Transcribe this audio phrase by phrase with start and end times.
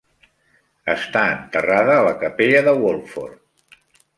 [0.93, 3.81] Està enterrada a la capella de Wolford.